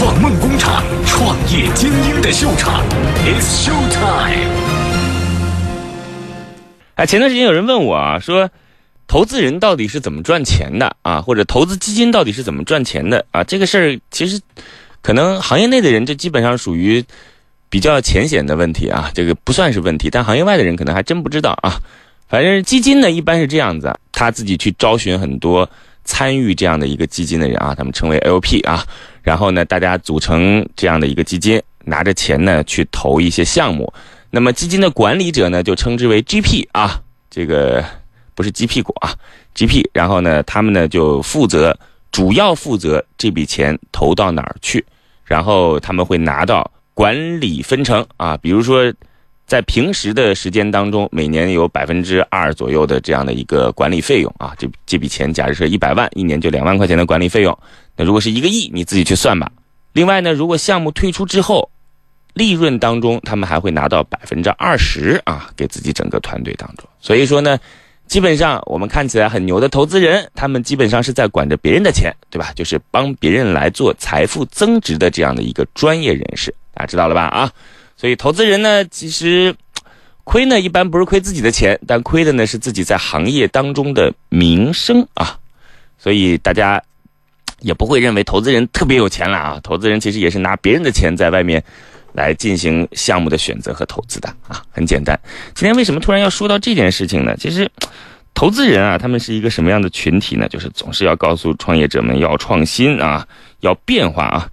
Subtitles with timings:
[0.00, 2.82] 创梦工厂，创业精英的秀场
[3.22, 4.50] ，It's Show Time。
[6.94, 8.48] 哎，前段时间有人问我啊，说
[9.06, 11.20] 投资人到底是怎么赚钱的啊？
[11.20, 13.44] 或者投资基金到底是怎么赚钱的啊？
[13.44, 14.40] 这个事儿其实
[15.02, 17.04] 可能行业内的人就基本上属于
[17.68, 21.78] 比较浅显的问题啊，这个不算是问题，但行业外的人可能还真不知道啊。
[22.26, 25.68] 反正基金呢，一般是这样子，他自己去招寻很多
[26.04, 28.82] 参与这样的一个基金的人啊，他们称为 LP 啊，
[29.22, 33.92] 然后呢，大家组成这样的一个基金，拿着钱呢去投一些项目。
[34.30, 37.84] 那么基金的管理者呢，就称之为 GP 啊，这个
[38.34, 39.12] 不是鸡屁股啊
[39.54, 39.88] ，GP。
[39.92, 41.76] 然后呢，他们呢就负责，
[42.12, 44.84] 主要负责这笔钱投到哪儿去，
[45.24, 48.92] 然后他们会拿到管理分成啊，比如说。
[49.50, 57.58] 在平时的时间当中，每年有百分之二左右的这样的一个管理费用啊，这这笔钱，假如说一百万，一年就两万块钱的管理费用。
[57.96, 59.50] 那如果是一个亿，你自己去算吧。
[59.92, 61.68] 另外呢，如果项目退出之后，
[62.34, 66.88] 利润当中他们还会拿到百分之二十啊，给自己整个团队当中。
[67.00, 67.58] 所以说呢，
[68.06, 72.52] 基本上我们看起来很牛的投资人，他们基本上是在管着别人的钱，对吧？
[72.54, 77.22] 就是帮别人来做财富增值的这样的一个专业人士，大家知道了吧？
[77.22, 77.52] 啊。
[78.00, 79.54] 所以，投资人呢，其实
[80.24, 85.36] 亏呢，一般不是亏自己的钱，但亏的呢是自己在行业当中的名声啊。
[85.98, 86.82] 所以大家
[87.58, 89.60] 也不会认为投资人特别有钱了啊。
[89.62, 91.62] 投资人其实也是拿别人的钱在外面
[92.14, 94.64] 来进行项目的选择和投资的啊。
[94.70, 95.20] 很简单。
[95.54, 97.36] 今天为什么突然要说到这件事情呢？
[97.36, 97.70] 其实，
[98.32, 100.48] 投资人啊，他们是一个什么样的群体呢？
[100.48, 103.28] 就是总是要告诉创业者们要创新啊，
[103.60, 104.48] 要变化啊。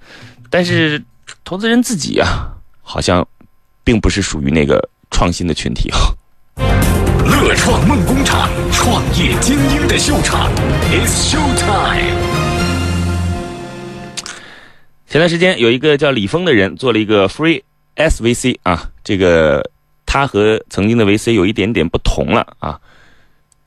[0.49, 1.01] 但是，
[1.45, 2.51] 投资人自己啊，
[2.81, 3.25] 好像。
[3.87, 6.11] 并不是属于那个创新的群体啊！
[6.57, 10.51] 乐创梦工厂，创业精英的秀场
[10.91, 12.19] ，It's Show Time。
[15.07, 17.63] 前段时间有一个叫李峰的人做了一个 Free
[17.95, 19.71] SVC 啊，这个
[20.05, 22.77] 他和曾经的 VC 有一点点不同了啊。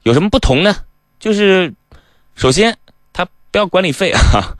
[0.03, 0.77] 有什么不同呢？
[1.19, 1.73] 就是
[2.35, 2.77] 首先
[3.15, 4.55] 他不要管理费啊，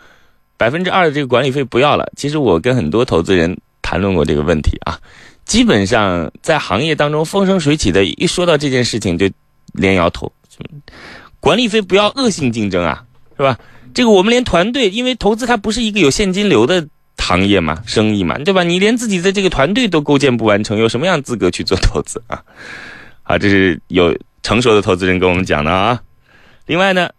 [0.57, 2.11] 百分之二的这个管理费不要了。
[2.17, 4.99] 其实我跟很多投资人谈论过这个问题啊。
[5.51, 9.29] 基本上在行业当中风生水起的，一说到这件事情就
[9.73, 10.33] 连摇头。
[11.41, 13.03] 管理费不要恶性竞争啊，
[13.37, 13.59] 是吧？
[13.93, 16.87] 这个我们连团队，因为投资它不是一个有现金流的
[17.19, 18.63] 行业嘛，生意嘛，对吧？
[18.63, 22.41] 你连自己的这个团队都构建不完成，有什么样资格去做投资啊？
[23.25, 26.01] 好，这是有成熟的投资人跟我们讲的啊。
[26.67, 27.11] 另外呢，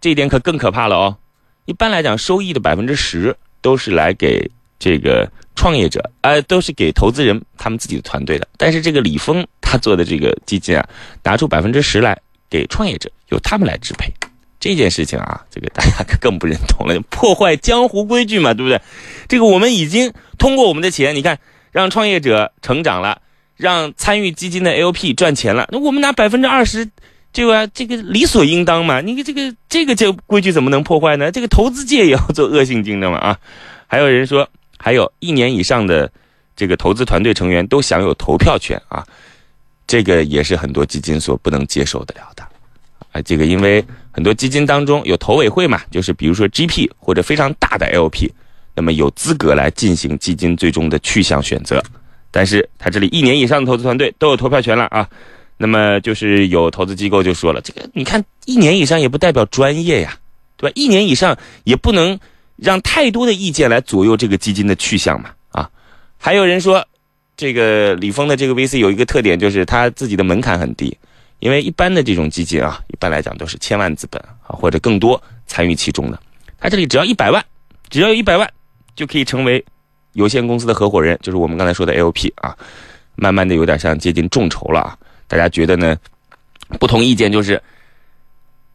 [0.00, 1.18] 这一点可更可怕了哦。
[1.66, 5.30] 一般来讲，收益的百分之十都是来给这个。
[5.54, 8.46] 创业者，呃，都是给投资人他们自己的团队的。
[8.56, 10.88] 但是这个李峰他做的这个基金啊，
[11.22, 12.18] 拿出百分之十来
[12.50, 14.12] 给创业者，由他们来支配。
[14.60, 18.80] 这件事情啊，这个大家可 更不认同了，破坏江湖规矩嘛，对不对？
[19.28, 21.38] 这个我们已经通过我们的钱，你看
[21.70, 23.20] 让创业者成长了，
[23.56, 26.88] 让参与基金的 LP 赚钱了，那我们拿百分之二十，
[27.32, 29.02] 这个这个理所应当嘛。
[29.02, 31.30] 你这个这个这规矩怎么能破坏呢？
[31.30, 33.38] 这个投资界也要做恶性竞争嘛啊！
[33.86, 34.48] 还有人说。
[34.84, 36.12] 还有一年以上的
[36.54, 39.02] 这个投资团队成员都享有投票权啊，
[39.86, 42.46] 这个也是很多基金所不能接受得了的
[43.10, 43.22] 啊。
[43.22, 48.30] 这个因为很多基金当中有投委会嘛，就是比如说 GP 或者非常大的 LP，
[48.74, 51.82] 那么有资格来进行基金最终的去向选择。
[52.30, 55.08] 但是他这里一年以上的投资团队都有投票权了啊。
[55.56, 60.18] 那么就是有投资机构就说了，这个你看一年以上也不代表专业呀，
[60.58, 60.72] 对吧？
[60.74, 61.34] 一年以上
[61.64, 62.20] 也不能。
[62.56, 65.30] 让太多的意见来左右这个基金的去向嘛？
[65.50, 65.68] 啊，
[66.16, 66.86] 还有人说，
[67.36, 70.96] 这个李峰的这个 VC 有一个特点，就是他自己的门槛很低，
[71.40, 76.20] 因为一般的这种基金啊，一般来讲都是千万资本啊或者更多参与其中的，
[76.58, 77.44] 他这里只要一百万，
[77.90, 78.48] 只要一百万
[78.94, 79.64] 就可以成为
[80.12, 82.56] 有限公司的合伙人，就是我们刚才说的 LP 啊，
[83.16, 85.96] 慢慢的有点像接近众筹了啊，大家觉得呢？
[86.80, 87.60] 不同意见就是。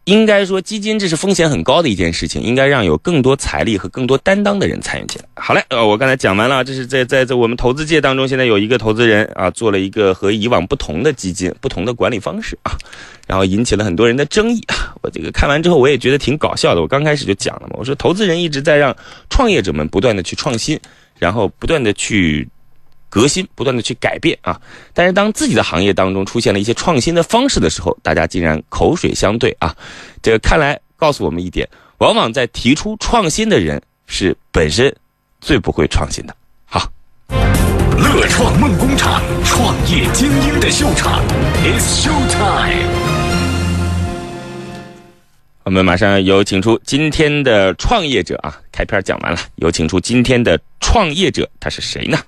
[0.04, 5.28] 应该说，基金这是风险很高的一件事情，应该让有更多财力和更多担当的人参与进来。
[5.34, 12.76] 好嘞，呃，我刚才讲完了，这是在在在我们投资界当中，现在有一个投资人啊，做了一个和以往不同的基金，不同的管理方式啊，
[13.26, 14.94] 然后引起了很多人的争议啊。
[15.02, 16.80] 我这个看完之后，我也觉得挺搞笑的。
[16.80, 18.96] 我刚开始就讲了嘛，我说投资人一直在让
[19.28, 20.80] 创业者们不断的去创新，
[21.18, 22.48] 然后不断的去。
[23.10, 24.58] 革新，不断的去改变啊！
[24.94, 29.76] 但是当自己的行业当中出现了一些创新的方式的时候，大家竟然口水相对啊！
[30.22, 31.68] 这个看来告诉我们一点：
[31.98, 34.94] 往往在提出创新的人是本身
[35.40, 36.34] 最不会创新的。
[36.64, 36.88] 好，
[37.98, 41.20] 乐创梦工厂，创业精英的秀场
[41.64, 42.88] ，It's Show Time。
[45.62, 48.58] 我们马上有请出今天的创业者啊！
[48.72, 52.18] 开篇讲完了，有请出今天的创业者，他是谁呢？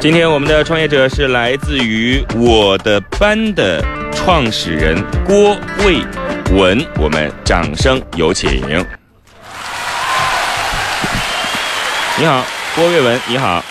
[0.00, 4.96] 今天我们的创业者是来自于我的班的创始人
[5.26, 6.02] 郭卫
[6.52, 8.50] 文，我们掌声有请。
[12.18, 12.42] 你好，
[12.74, 13.62] 郭卫文，你好，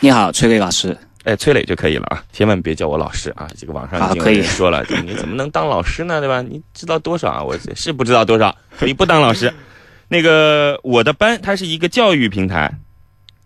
[0.00, 0.96] 你好，崔磊老师。
[1.28, 3.46] 哎，崔磊就可以了啊，千万别叫我老师啊！
[3.54, 6.20] 这个网上已经有人说了，你怎么能当老师呢？
[6.20, 6.40] 对吧？
[6.40, 7.42] 你知道多少啊？
[7.42, 9.52] 我是不知道多少，可以不当老师。
[10.08, 12.72] 那个我的班，它是一个教育平台，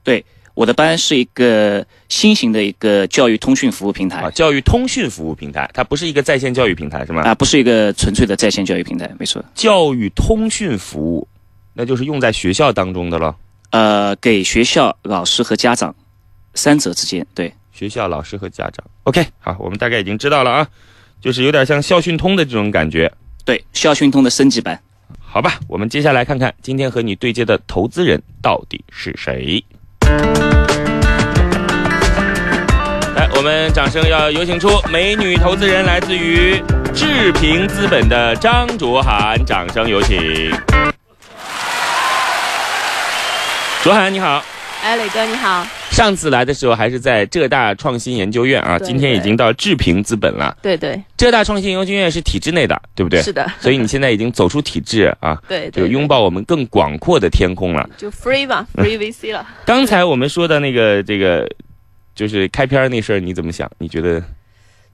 [0.05, 0.25] 对。
[0.55, 7.23] 我的班是一个新型的一个教育通讯服务平台啊，教育通讯服务平台，它不是一个在线教育平台，是吗？
[7.23, 9.43] 啊，不是一个纯粹的在线教育平台，没错。
[9.55, 11.26] 教育通讯服务，
[11.73, 13.34] 那就是用在学校当中的了。
[13.70, 15.94] 呃，给学校老师和家长
[16.52, 18.84] 三者之间，对学校老师和家长。
[19.04, 20.69] OK，好，我们大概已经知道了啊，
[21.20, 23.12] 就是有点像校讯通的这种感觉。
[23.44, 24.80] 对，校讯通的升级版。
[25.20, 29.64] 好吧，我们接下来看看今天和你对接的投资人到底是谁。
[33.16, 36.62] 来，我们掌声要有请出美女投资人，来自于
[36.94, 40.50] 智平资本的张卓涵，掌声有请。
[43.82, 44.44] 卓涵你好，
[44.82, 45.64] 哎，磊哥你好。
[45.93, 50.56] 上次来的时候还是在浙大创新研究院啊，今天已经到智平资本了。
[50.61, 53.23] 对对，浙大创新研究院是体制内的，对不对？
[53.23, 53.49] 是的。
[53.61, 57.88] 所以你现在已经走出体制啊， 对，就拥抱我们更广阔的天空了。
[57.96, 59.46] 就 free 吧， free VC 了。
[59.64, 61.49] 刚才我们说的那个这个，
[62.17, 63.70] 就是开篇那事儿，你怎么想？
[63.79, 64.20] 你觉得？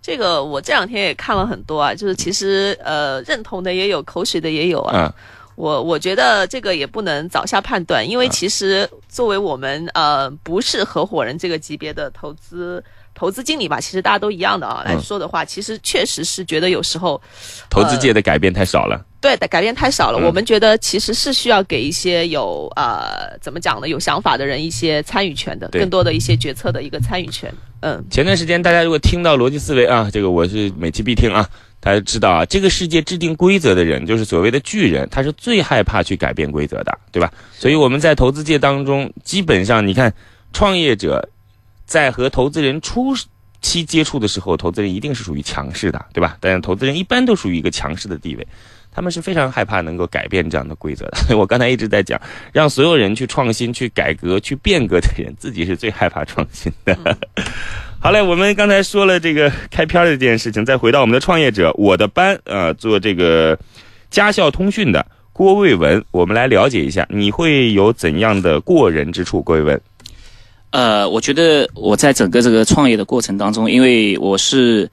[0.03, 5.13] 这个我这两天也看了很多啊，就是其实呃认同的也有，口水的也有啊。
[5.59, 12.83] 我我觉得这个也不能早下判断，因为其实作为我们呃不是合伙人这个级别的投资
[13.13, 17.21] 投资经理吧，其实大家都一样的啊来说的话，其实确实是觉得有时候
[17.69, 19.05] 投资界的改变太少了。
[19.21, 20.25] 对的，改变太少了。
[20.25, 27.53] 我们觉得其实是需要给一些有呃怎么讲呢，有想法的人一些参与权的，更多的一些决策的一个参与权。
[27.81, 31.49] 嗯，前段时间大家如果听到逻辑思维啊，这个我是每期必听啊。
[31.81, 37.33] 大家知道啊，这个世界制定规则的人就是所谓的巨人，他是最害怕去改变规则的，对吧？
[37.53, 40.13] 所以我们在投资界当中，基本上你看，
[40.53, 41.29] 创业者
[41.87, 43.15] 在和投资人初
[43.63, 46.37] 期接触的时候，投资人一定是属于强势的，对吧？
[46.41, 48.47] 但是投资人一般都属于一个强势的地位，
[48.91, 51.19] 他们是非常害怕能够改变这样的规则的。
[51.27, 52.21] 所以我刚才一直在讲，
[52.53, 56.97] 让所有人去创新、去改革、去变革的人，自己是最害怕创新的。
[58.01, 63.59] 好嘞，我们刚才说了这个开篇的这件事情，再回到我们的创业者，我的班啊，做这个
[64.09, 69.43] 家校通讯的郭卫文，我们来了解一下，你会有怎样的过人之处？
[69.43, 69.81] 郭卫文，
[70.71, 74.89] 呃，我觉得我在整个这个创业的过程当中，因为我是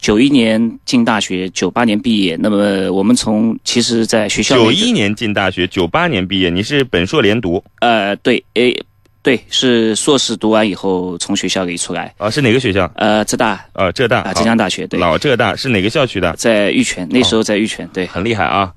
[0.00, 7.62] 九一年进大学，九八年毕业，那么我们从其实在学校九一年进大学，九八年毕业，你是本硕连读？
[7.80, 8.76] 呃，对，诶。
[9.20, 12.90] 对，是硕士读完以后从学校里出来啊，是哪个学校？
[12.94, 16.32] 呃，浙大，呃，浙大，啊，浙江大学，对，老浙大是哪个校区的？
[16.34, 18.72] 在玉泉，那时候在玉泉，对，很厉害啊。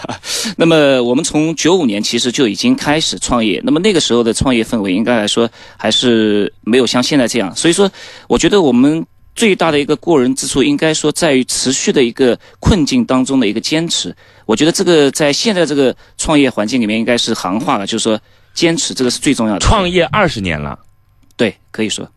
[0.58, 5.48] 那么我们从九五年其实就已经开始创业，那么那个时候的创业氛围应该来说
[5.78, 7.90] 还是没有像现在这样，所以说
[8.28, 9.02] 我觉得我们
[9.34, 14.14] 最大的一个过人之处，应该说在于持续的一个困境当中的一个坚持。
[14.44, 18.20] 我觉得这个在现在这个创业环境里面应该是行话了，就是说。
[18.54, 19.60] 坚持这个是最重要的。
[19.60, 20.78] 创业二十年了，
[21.36, 22.08] 对，可以说。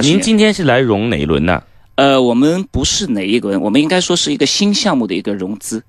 [0.00, 1.62] 您今天是来融哪一轮呢？
[1.96, 5.82] 呃，我们不是哪一轮，我们应该说是一个新项目的一个融资。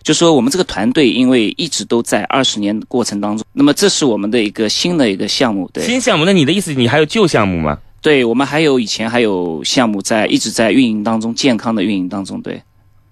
[0.00, 5.68] 就说我们这个团队因为一直都在二十年过程当中，那么这是我们的一个新的一个项目。
[5.72, 6.24] 对，新项目？
[6.24, 7.76] 那你的意思，你还有旧项目吗？
[8.00, 12.40] 对，我们还有以前还有项目在一直在运营当中，健康的运营当中。
[12.40, 12.62] 对，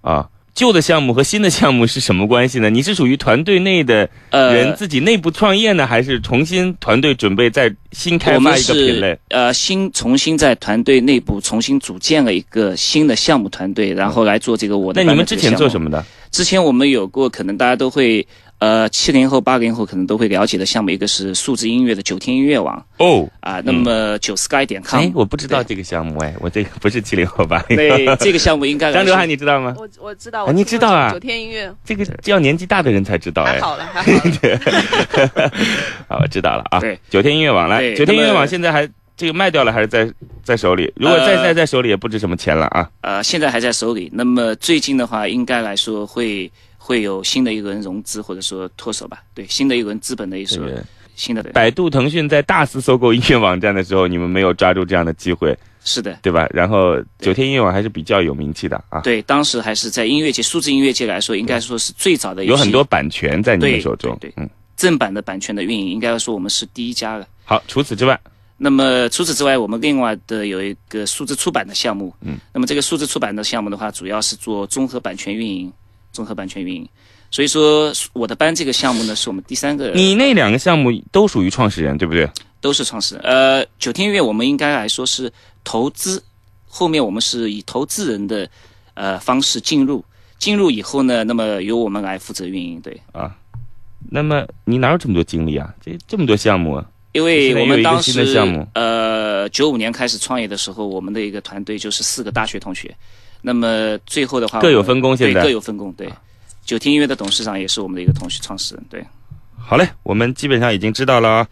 [0.02, 0.28] 啊。
[0.56, 2.70] 旧的项目和新的项目是什么关系呢？
[2.70, 9.18] 你是属于团队内的人自己内部创业呢，还是重新团队准备再新开发一个品类？
[9.28, 15.04] 呃，新重新在团队内部重新组建了一个新的项目团队，然后来做这个我的。
[15.04, 16.02] 那你们之前做什么的？
[16.30, 18.26] 之前我们有过，可能大家都会。
[18.58, 27.76] 呃，七零后、八零后可能都会了解的项目，一个是数字音乐的九天音乐网哦啊，那么九 sky 点 com，哎，我不知道这个项目哎，我这个不是七零后八零。
[27.76, 29.74] 对， 这个项目应该张哲瀚你知道吗？
[29.76, 31.12] 我我知道，你知道啊？
[31.12, 33.60] 九天音乐这个要年纪大的人才知道哎。
[33.60, 35.52] 好了，还好了。
[36.08, 36.80] 好，我知道了啊。
[36.80, 40.10] 对，九天音乐网来，九天音乐网现在还这个卖掉了还是在
[40.42, 40.90] 在手里？
[40.96, 42.88] 如果在在在手里也不值什么钱了啊。
[43.02, 44.10] 呃，现在还在手里。
[44.14, 46.50] 那么最近的话，应该来说会。
[46.86, 49.24] 会有新的一轮融资，或者说脱手吧。
[49.34, 50.62] 对，新的一轮资本的一手
[51.16, 51.42] 新的。
[51.52, 56.46] 百度、腾讯在大肆收购音乐网站的时候，你们没有抓住这样的机会，是的，对吧？
[56.50, 59.00] 然后九天音乐网还是比较有名气的啊。
[59.00, 62.44] 对，当时还是在音乐界、数字音乐界来说，应该说是最早的。
[62.44, 64.16] 有很多版权在你们手中。
[64.20, 67.26] 对，嗯，正版的版权的运营，应该说我们是第一家了。
[67.44, 68.16] 好，除此之外，
[68.56, 72.14] 那么除此之外，我们另外的有一个数字出版的项目。
[72.20, 75.72] 嗯，那么这个数字出版的项目的话，主要是做综合版权运营，
[76.16, 76.88] 综合版权运营。
[77.30, 79.90] 所以说，我的班这个项目呢，是我们第三个。
[79.90, 82.26] 你那两个项目都属于创始人，对不对？
[82.60, 83.24] 都是创始人。
[83.24, 85.30] 呃，九天音乐我们应该来说是
[85.62, 86.22] 投资，
[86.66, 88.48] 后面我们是以投资人的
[88.94, 90.02] 呃方式进入，
[90.38, 92.80] 进入以后呢，那么由我们来负责运营。
[92.80, 93.36] 对啊，
[94.08, 95.74] 那么你哪有这么多精力啊？
[95.84, 96.86] 这这么多项目啊？
[97.12, 98.12] 因为我们当时
[98.74, 102.94] 呃九五年开始创业的时候，我们的一个团队就是四个大学同学。
[103.46, 106.12] 那么最后的话各有分工，现在各有分工，对。
[106.64, 109.04] 九天音乐的董事长也是我们的一个同学创始人，对。
[109.56, 111.48] 好嘞，我们基本上已经知道了啊。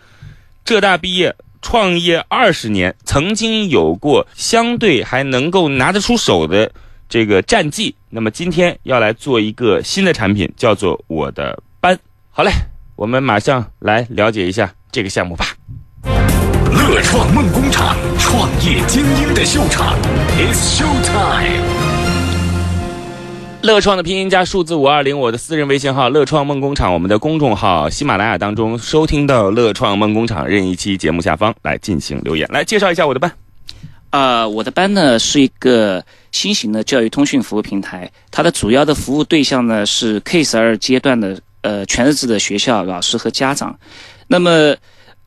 [0.65, 1.33] 浙大毕业，
[1.63, 6.69] 创业二十年，曾经有过相对还能够拿得出手的
[7.09, 7.95] 这个战绩。
[8.11, 11.97] 那么今天要来做一个新的产品，叫做我的班。
[12.33, 12.51] 好嘞，
[12.97, 15.47] 我们马上来了解一下这个项目吧。
[16.87, 19.97] 乐创梦工厂，创业精英的秀场
[20.37, 21.65] ，It's Show Time。
[23.63, 33.33] 乐创的拼音加数字五二零，我的私人微信号乐创梦工厂，我们的公众号喜马拉雅当中收听到乐创梦工厂任意期节目下方来进行留言，来介绍一下我的班。
[34.11, 43.75] 呃，我的班呢是一个新型的教育通讯服务平台，它的主要的服务对象呢是 K 十二阶段的呃全日制的学校老师和家长。
[44.27, 44.75] 那么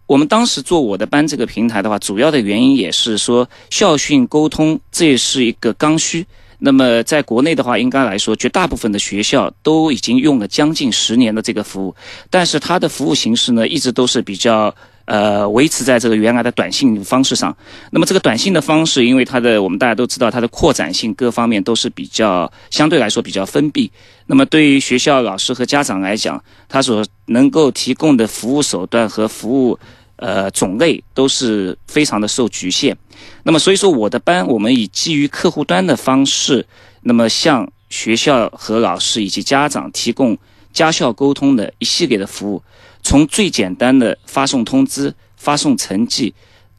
[0.08, 6.26] 我们当时做我的班这个平台的话，主要的原因也是说校训沟通，这是一个刚需。
[6.60, 11.94] 那么在国内的话，应该来说，绝大部分的学校都已经用了将近十年的这个服务，
[12.32, 14.74] 但是它的服务形式呢，一直都是比较
[15.08, 17.58] 呃维持在这个原来的短信方式上。
[17.90, 23.92] 那么这个短信的方式，因为它的我们大家都知道，它的扩展性各方面都是比较相对来说比较封闭。
[24.28, 29.80] 那么对于学校老师和家长来讲，他所能够提供的服务手段和服务。
[30.20, 32.98] 呃，种类都是非常的受局限。
[33.44, 36.66] 那么，所以说我的班，我们以基于客户端的方式，
[37.04, 40.36] 那么向学校和老师以及家长提供
[40.74, 42.64] 家校沟通的一系列的服务，
[43.08, 46.34] 从最简单的发送通知、发送成绩，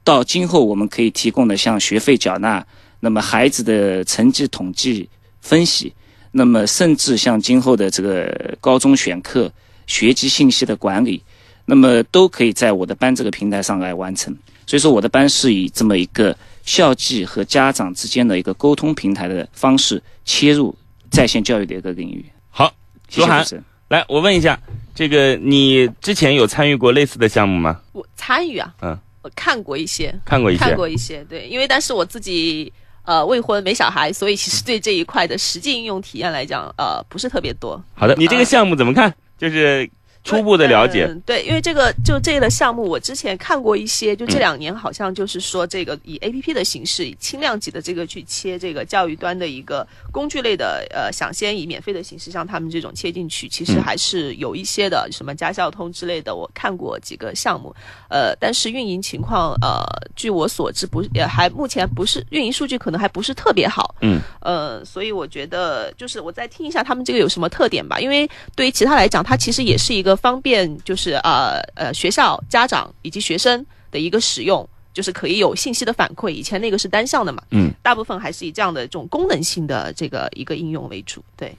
[0.05, 2.63] 到今后我们可以提供的像学费缴纳，
[3.01, 5.09] 那么孩子的成绩统计
[5.41, 5.91] 分析，
[6.31, 9.51] 那么甚至像今后的这个高中选课、
[9.87, 11.23] 学籍信息的管理。
[11.65, 20.77] 那么都可以在我的班这个平台上来完成，所以说我的班是以这么一个校际和家长之间的一个沟通平台的方式切入
[21.11, 22.23] 在线教育的一个领域。
[22.51, 22.71] 好，
[23.17, 23.43] 罗涵，
[23.89, 24.61] 来，我问一下，
[24.99, 27.81] 这个你之前有参与过类似的项目吗？
[27.93, 32.73] 我参与啊，嗯，我看过一些，看过一些，看过一些，对，因为但是我自己
[33.05, 37.81] 呃未婚没小孩，所以其实对这一块的实际应用体验来讲，呃，不是特别多。
[37.95, 39.15] 好的，你这个项目怎么看？
[39.39, 39.89] 就是。
[40.25, 57.75] 初步的了解，对，因为这个就这个项目，我之前看过一些，就这两年好像就是说这个以 A P P 的形式，以轻量级的这个去切这个教育端的一个工具类的，呃，想先以免费的形式像他们这种切进去，其实还是有一些的，什么家校通之类的，我看过几个项目，
[58.11, 59.83] 呃，但是运营情况，呃，
[60.15, 70.08] 据我所知，不也还目前不是运营数据可能还不是特别好，嗯，呃，所以我觉得就是我再听一下他们这个有什么特点吧，因为对于其他来讲，它其实也是一个。
[70.15, 76.29] 方便就是呃呃学校家长以及学生的一个使用，就是可以有信息的反馈。
[76.29, 81.25] 以前那个是单向的嘛，嗯，大部分还是以这样的这种功能性的这个一个应用为主。
[81.37, 81.57] 对，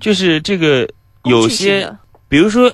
[0.00, 0.88] 就是这个
[1.24, 1.90] 有些，
[2.28, 2.72] 比如说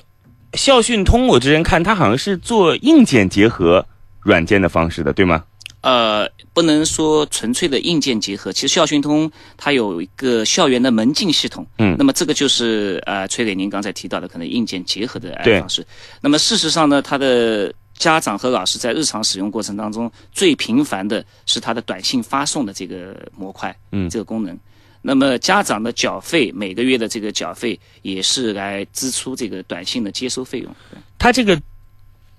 [0.53, 3.85] 校讯通，我之前看它好像是做硬件结合
[4.21, 5.43] 软件的方式的，对吗？
[5.85, 15.85] 呃，不能说纯粹的硬件结合，其实校讯通它有一个校园的门禁系统，嗯，那么这个就是呃，崔磊您刚才提到的可能硬件结合的方式。
[16.21, 24.57] 那么事实上呢，它的家长和老师在日常使用过程当中最频繁的是它的短信发送的这个模块，嗯，这个功能。
[25.03, 30.75] 那么家长的缴费每个月的这个缴费也是来支出这个短信的接收费用。
[31.19, 31.61] 它这个，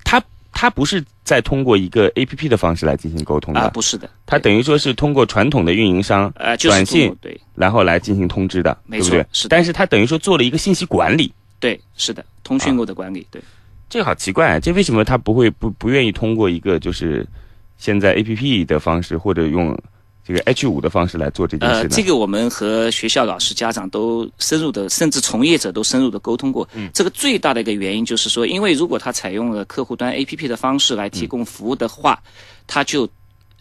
[0.03, 0.21] 它。
[0.59, 3.61] 它不是在通过一个 A P P 的方式来进行沟通的。
[3.61, 13.43] 啊，不是的，它等于说是通过传统的运营商呃短信对，然后来进行通知的，没错，是，但是它等于说做了一个信息管理，对，是的，通讯录的管理，对，
[13.91, 17.27] 这个好奇怪，这为什么他不会不不愿意通过一个就是
[17.77, 19.79] 现在 A P P 的方式或者用？
[20.27, 26.69] 这个 H 五的方式来做这件事呃，这个我们和学校老师、家长都深入的，甚至从业者都深入的沟通过。
[26.75, 32.21] 嗯，这个最大的一个原因就是说，因为如果他采用了客户端 APP 的方式来提供服务的话，
[32.67, 33.09] 他就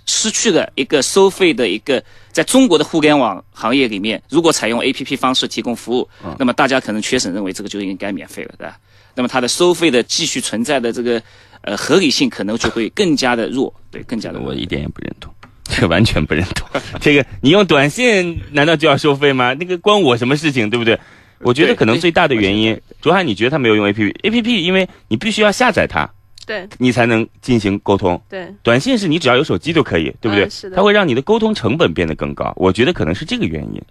[0.07, 8.79] 失去了一个收费的一个，在中国的互联网行业里面，如果采用 A P P 方式提供服务，那么大家可能缺省认为这个就应该免费了，对吧？
[9.13, 11.22] 那么它的收费的继续存在的这个
[11.62, 15.34] 呃合理性可能就会更加的弱，对，更加的我一点也不认同，
[15.75, 16.67] 这完全不认同。
[17.01, 19.53] 这个你用短信难道就要收费吗？
[19.53, 20.98] 那个关我什么事情，对不对？
[21.39, 26.10] 我觉得可能最大的原因，卓涵，你觉得他没有用 A P P？A P P 因为你必须要下载它。
[26.46, 28.20] 对，你才能进行沟通。
[28.29, 30.50] 对，短信是你只要有手机就可以，对不对？
[30.50, 30.75] 是的。
[30.77, 33.82] 它会让你的沟通成本变得更高，我觉得可能是这个原因。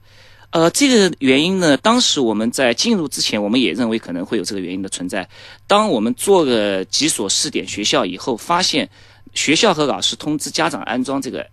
[0.50, 5.28] 呃，这个原因呢，当时我们在进入之前，我们也认为可能会有这个原因的存在。
[5.66, 8.88] 当我们做了几所试点学校以后，发现
[9.34, 11.44] 学校和老师通知家长安装这个。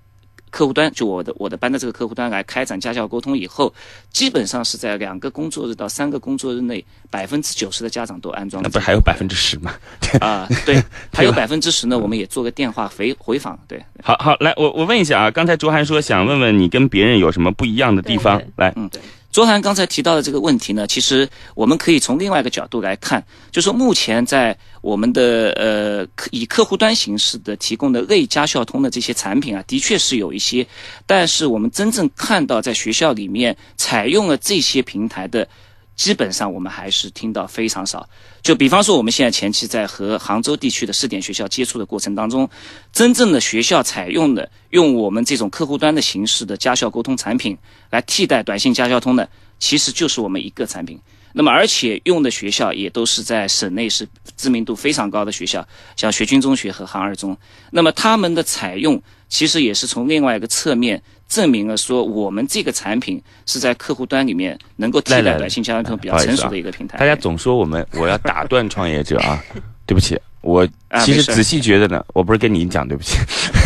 [0.52, 3.74] 客户端就我的我的班的这个客户端来开展家校沟通以后，
[4.12, 8.70] 基本上是在两个工作日到三个工作日内，百分之九十的家长都安装了。
[8.70, 9.74] 那不是还有百分之十吗？
[10.20, 10.80] 啊，对，
[11.12, 13.58] 还有百分之十呢，我们也做个电话回回访。
[13.68, 19.02] 对，好好来，我我问一下啊，刚才卓涵说想问问你跟别人有什么不一样的地方，来，嗯，对。
[19.32, 30.68] 卓涵刚才提到的这个问题呢，其实我们可以从另外一个角度来看，就说目前在我们的呃以客户端形式的提供的类家校通的这些产品啊，的确是有一些，
[31.06, 35.48] 但是我们真正看到在学校里面采用了这些平台的。
[35.94, 38.10] 基本上我们还是听到非常少。
[38.42, 42.50] 就比方说，我们现在前期在和杭州地区的试点学校接触的过程当中，
[42.92, 47.56] 真正的学校采用的用我们这种客户端的形式的家校沟通产品
[47.92, 49.30] 来替代短信家校通的，
[49.60, 51.00] 其实就是我们一个产品。
[51.34, 57.38] 那么，而且用的学校也都是在省内是知名度非常高的学校，像学军中学和杭二中。
[57.72, 61.02] 那么，他们的采用其实也是从另外一个侧面。
[61.32, 66.98] 证明了说，我们这个产品是在客户端里面能够替代短信交通比较成熟的一个平台。
[66.98, 69.42] 大家总说我们我要打断创业者啊，
[69.88, 70.68] 对不起，我
[71.06, 73.16] 其实仔细觉得呢，我不是跟你讲对不起，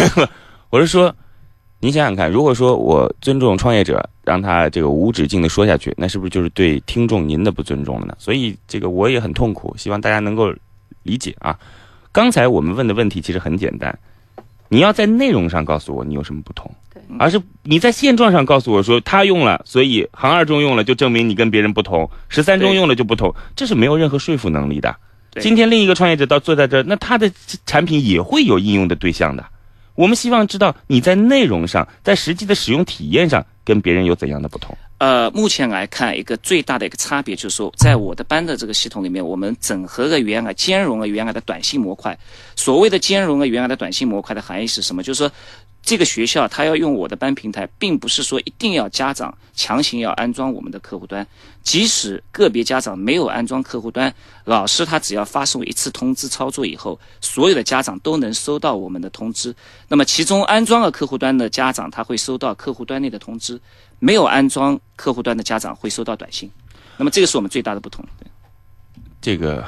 [0.69, 1.11] 我是说，
[1.85, 8.15] 您想想看，如果说我尊重创业者，让他这个无止境的说下去，那是不是就是对听众您的不尊重了呢？
[8.17, 10.51] 所以这个我也很痛苦，希望大家能够
[11.03, 11.55] 理解啊。
[12.11, 13.95] 刚才我们问的问题其实很简单，
[14.67, 16.73] 你要在内容上告诉我你有什么不同。
[17.19, 24.95] 而是你在现状上告诉我说他用了，所以杭二中用了就证明你跟别人不同，十三中用了就不同，这是没有任何说服能力的。
[25.39, 27.31] 今天另一个创业者到坐在这儿，那他的
[27.67, 29.45] 产品也会有应用的对象的。
[29.95, 34.77] 我们希望知道你在内容上，在实际的使用体验上跟别人有怎样的不同。
[34.97, 42.17] 呃，目前来看，一个最大的一个差别就是说，在我的班的这个系统里面，我们整合了原来兼容了原来的短信模块。
[42.55, 45.01] 所谓的兼容了原来的短信模块的含义是什么？
[45.01, 45.31] 就是说。
[45.85, 51.25] 这个学校他要用我的班平台，并不是说一定要家长强行要安装我们的客户端，
[51.61, 54.11] 即使个别家长没有安装客户端，
[54.45, 59.55] 老师他只要发送一次通知操作以后，所有的家长都能收到我们的通知。
[59.87, 63.55] 那么其中安装了客户端的家长，他会收到客户端内的通知；
[63.99, 66.49] 没有安装客户端的家长会收到短信。
[66.97, 68.03] 那么这个是我们最大的不同。
[69.21, 69.63] 这个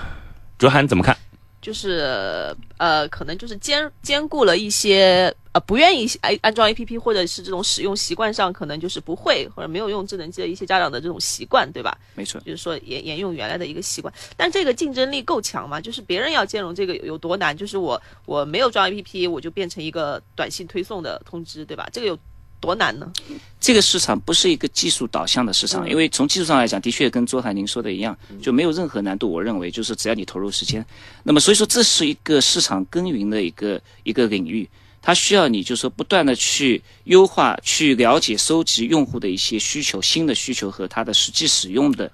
[0.57, 1.15] 卓涵怎么看？
[1.61, 5.31] 就是呃，可能就是兼兼顾了一些。
[5.61, 11.97] 不愿意安安装 A P P，或者是这种使用习惯上，可能就是不会或者没有用智能机的一些家长的这种习惯，对吧？
[12.15, 14.13] 没错，就是说沿沿用原来的一个习惯。
[14.35, 15.79] 但这个竞争力够强吗？
[15.79, 17.55] 就是别人要兼容这个有多难？
[17.55, 21.87] 就是我我没有装 A P P，我就变成一个短信推送的通知，对吧？
[21.91, 22.19] 这个有
[22.59, 23.11] 多难呢？
[23.59, 29.31] 这个市场不是一个技术导向的市场，因为从技术上来讲，的确跟周海宁说的一样，就没有任何难度。
[29.31, 30.85] 我认为就是只要你投入时间，
[31.23, 34.67] 那么所以说这是一个市场耕耘的一个一个领域。
[35.01, 42.11] 它需要你，就是说不断的去优化、去了解、收集用户的一些需求、新的需求和它的实际使用的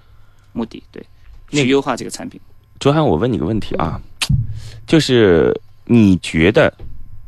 [0.52, 1.04] 目的，对，
[1.52, 2.40] 去优化这个产品。
[2.80, 4.00] 卓涵，我问你个问题啊，
[4.86, 6.72] 就是你觉得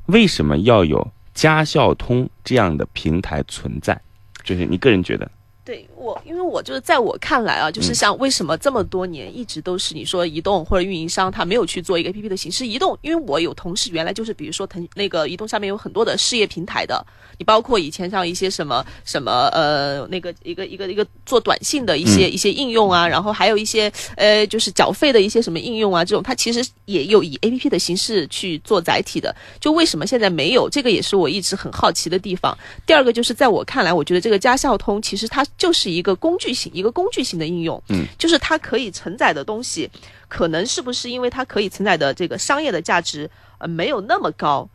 [0.07, 3.99] 为什么要有家校通这样的平台存在？
[4.43, 5.29] 就是你个人觉得。
[5.65, 12.67] 对我，因为我就是在我看来啊，就是像为什么这么多年一直都是你说移动或者运营商他没有去做一个 A P P 的形式？
[12.67, 17.03] 移动，因为我有同事原来就是比如说腾那个移动上面有很多的事业平台的，
[17.39, 29.35] 你包括以前像一些什么什么呃那个一个一个一个做短信的一些一些应用啊，然后还有一些呃就是缴费的一些什么应用啊，这种它其实也有以 A P P 的形式去做载体的。
[29.59, 30.69] 就为什么现在没有？
[30.69, 32.55] 这个也是我一直很好奇的地方。
[32.85, 35.43] 第二个就是在我看来，我觉得这个家校通其实它。
[35.57, 39.89] 就是一个工具型，一个工具型的应用，嗯，就是它可以承载的东西，
[40.27, 44.67] 可能是不是因为它可以承载的这个商业的价值呃没有那么高，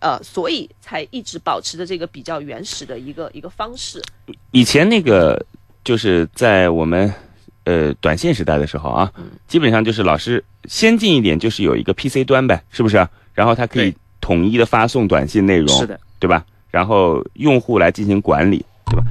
[0.00, 4.02] 呃，所以才一直保持着这个比较原始的一个一个方式。
[4.50, 5.44] 以前那个
[5.82, 7.12] 就是在我们
[7.64, 9.12] 呃短信时代的时候啊，
[9.48, 13.08] 基本上就是老师先进一点，就是有一个 PC 端呗，是不是？
[13.34, 13.94] 然后它可以。
[14.22, 16.44] 统一的发送短信内容，是的，对吧？
[16.70, 19.02] 然后用户来进行管理，对吧？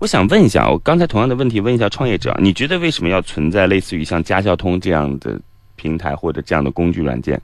[0.00, 5.38] 我想问一下，我刚才同样的问题问一下创业者，你觉得为什么要存在类似于像家校通这样的
[5.76, 7.38] 平台或者这样的工具软件？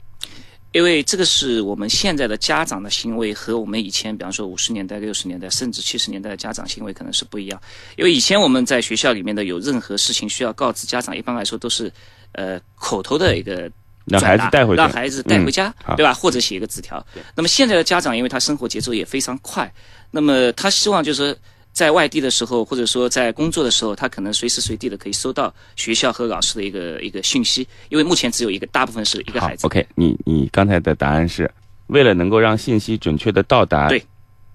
[0.72, 7.60] 因为这个是我们现在的家长的行为和我们以前，比方说五十年代、六十年代甚至七十年代的家长行为可能是不一样。
[7.96, 11.92] 因为以前我们在学校里面的有任何事情需要告知家长，一般来说都是
[12.32, 13.70] 呃口头的一个
[14.06, 16.14] 让孩子带回去，让孩子带回家，对吧？
[16.14, 17.06] 或者写一个纸条。
[17.34, 19.70] 那么现在的家长，因为他生活节奏也非常快，
[20.10, 21.36] 那么他希望就是。
[21.76, 29.66] 在外地的时候，或者说在工作的时候，他可能随时随地的可以收到学校和老师的一个一个讯息，因为目前只有一个，大部分是一个孩子。
[29.66, 31.50] OK，你你刚才的答案是，
[31.88, 34.02] 为了能够让信息准确的到达对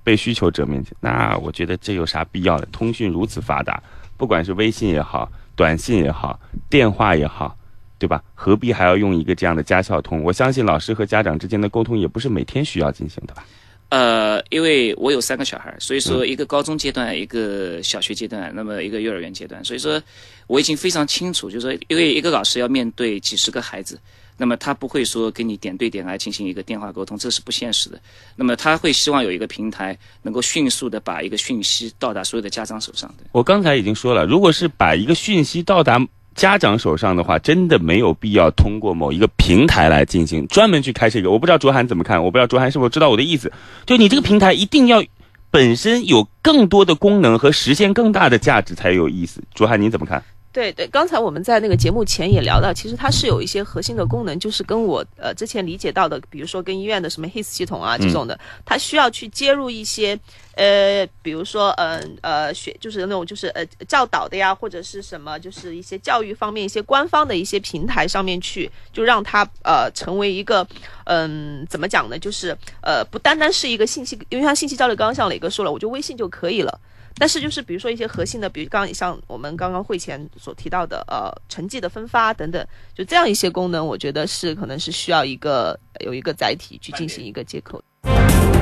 [0.04, 2.66] 被需求者面前，那我觉得这有啥必要的？
[2.72, 3.80] 通讯如此发达，
[4.18, 6.40] 不管是微信也好，短信也好，
[6.72, 7.56] 电话也好，
[8.00, 8.24] 对吧？
[8.34, 10.24] 何必还要用一个这样的家校通？
[10.24, 13.46] 我相信老师和家长之间的沟通也不是每天需要进行的吧？
[13.92, 20.02] 呃，因为我有三个小孩，所以说一个高中阶段，一个小学阶段，那么一个幼儿园阶段，所以说
[20.48, 24.00] 我已经非常清楚，就是说，因为一个老师要面对几十个孩子，
[24.38, 28.00] 那么他不会说跟你点对点来进行一个电话沟通，这是不现实的。
[28.38, 33.14] 那么他会希望有一个平台，能够迅速的把一个讯息到达所有的家长手上。
[33.34, 36.02] 我刚才已经说了，如果是把一个讯息到达。
[36.34, 41.30] 家长手上的话，真的没有必要通过某一个平台来进行专门去开这个。
[41.30, 43.52] 我不知道卓涵怎么看，我不知道卓涵是否知道我的意思。
[43.86, 45.04] 就你这个平台一定要
[45.50, 49.42] 本身有更多的功能和实现更大的价值才有意思。
[49.54, 50.24] 卓涵，你怎么看？
[50.54, 60.20] 对对，刚才我们在那个节目前也聊到，其实它是有一些核心的功能，就是跟我呃之前理解到的，比如说跟医院的什么 HIS 系统啊这种的，它需要去接入一些
[60.56, 70.68] 呃，比如说嗯呃学就是那种就是呃教导的呀，或者是什么就是一些教育方面一些官方的一些平台上面去，就让它呃成为一个
[71.06, 72.20] 嗯怎么讲呢？
[72.20, 76.78] 就是呃不单单是一个信息，因为像信息交流，刚刚像磊哥说了，我就微信就可以了。
[77.22, 87.80] 但是就是比如说一些核心的，比如刚像我们刚刚会前所提到的，呃，成绩的分发等等，就这样一些功能，我觉得是可能是需要一个有一个载体去进行一个接口。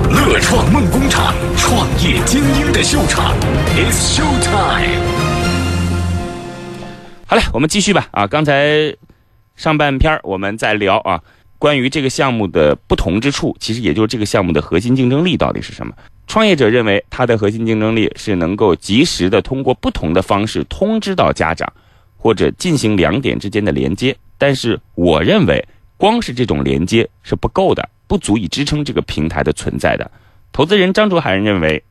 [0.09, 3.33] 乐创梦工厂，创业精英的秀场
[3.77, 5.07] ，It's Show Time。
[7.27, 8.09] 好嘞，我们继续吧。
[8.11, 8.93] 啊，刚才
[9.55, 11.23] 上半篇我们在聊啊，
[11.57, 15.93] 关于这个项目的不同之处，其实也就是这个项目的核心竞争力到底是什么。
[16.29, 21.67] 创业者认为，它的核心竞争力是能够及时的通过不同的方式通知到家长，
[22.17, 24.15] 或者进行两点之间的连接。
[24.37, 30.09] 但是，我认为光是这种连接是不够的，不足以支撑这个平台的存在的。
[30.51, 31.83] 投资人张卓海认为。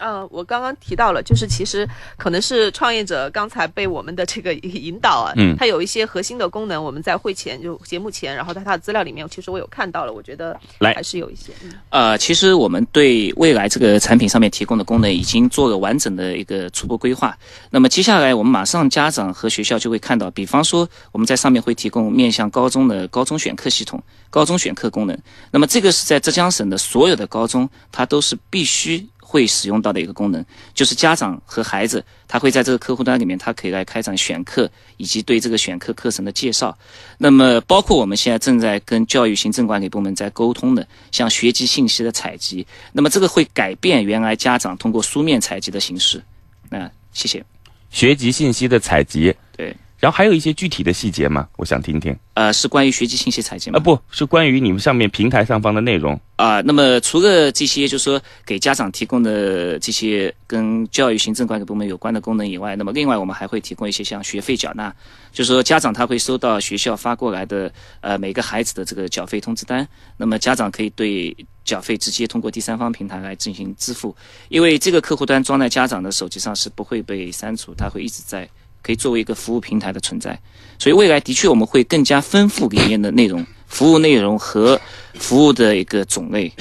[0.00, 11.52] 嗯，我刚刚提到了，就是其实可能是创业者刚才被我们的这个引导啊，嗯，它有一些核心的功能，我们在会前就节目前，然后在它的资料里面，其实我有看到了，我觉得来还是有一些。
[11.90, 17.36] 呃，其实我们对未来这个产品上面提供的功能已经做了完整的一个初步规划。
[17.70, 25.16] 那么接下来我们马上家长和学校就会看到，比方说我们在上面会提供面向高中的高中选课系统、高中选课功能。
[25.52, 29.06] 那么这个是在浙江省的所有的高中，它都是必须。
[29.34, 30.44] 会使用到的一个功能，
[30.74, 36.78] 就是家长和孩子，他会在这个客户端里面，他可以来开展选课以及对这个选课课程的介绍。
[37.18, 46.22] 那么，包括我们现在正在跟教育行政管理部门在沟通的，像学籍信息的采集，那么这个会改变原来家长通过书面采集的形式。
[46.70, 47.44] 那谢谢。
[47.90, 49.76] 学籍信息的采集，对。
[50.04, 51.48] 然后还有一些具体的细节吗？
[51.56, 52.14] 我想听听。
[52.34, 53.78] 呃，是关于学籍信息采集吗？
[53.78, 56.60] 啊，不是关于你们上面平台上方的内容啊。
[56.60, 64.94] 那么除了这些，就是说给家长提供的这些跟教育行政管理部门有关的功能以外，那么另外我们还会提供一些像学费缴纳，
[65.32, 69.88] 就是说家长他会收到学校发过来的呃每个孩子的这个缴费通知单，
[70.18, 74.14] 那么家长可以对缴费直接通过第三方平台来进行支付，
[74.50, 78.46] 因为这个客户端装在家长的手机上是不会被删除，它会一直在。
[78.84, 80.38] 可以作为一个服务平台的存在，
[80.78, 84.78] 所以未来的确我们会更加丰富里面的内容、服务内容和
[85.14, 86.52] 服务的一个种类。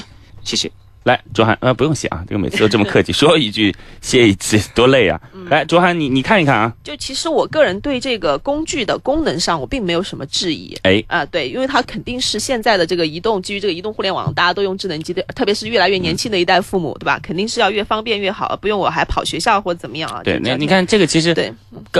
[0.41, 0.71] 谢谢。
[1.03, 5.19] 来，卓涵，呃，不用谢啊，这个每次都这么客气，说一句谢一次，多累啊！
[5.49, 6.73] 来，卓涵，你你看一看啊。
[6.81, 10.73] 就其实我个人对这个工具的功能上，我并没有什么质疑。
[10.83, 17.19] 哎，啊，对，因为它肯定是现在的这个移动，基于这个移动互联网，大家都用智能机的，特别是越来越年轻的一代父母，对吧？
[17.21, 20.21] 肯定是要越方便越好，不用我还跑学校或者怎么样啊？
[20.23, 21.53] 对，那你看这个其实对，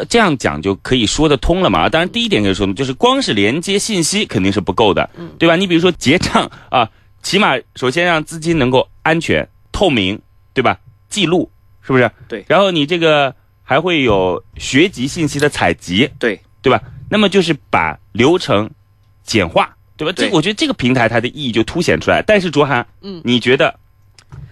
[0.07, 1.89] 这样讲就可以说得通了嘛。
[1.89, 5.57] 当然，第一点可以说，就是光是连接信息肯定是不够的，对吧？
[5.57, 6.89] 你比如说结账啊，
[7.23, 9.47] 起码首先让资金能够安全。
[9.71, 10.21] 透明，
[10.53, 10.79] 对吧？
[11.09, 11.49] 记录
[11.81, 12.09] 是不是？
[12.27, 12.45] 对。
[12.47, 13.33] 然后你这个
[13.63, 16.79] 还会有学籍信息的采集，对对吧？
[17.09, 18.69] 那么就是把流程
[19.23, 20.13] 简化，对吧？
[20.15, 22.21] 这我觉得这个平台它的意义就凸显出来。
[22.21, 23.73] 但是卓涵，嗯，你觉得？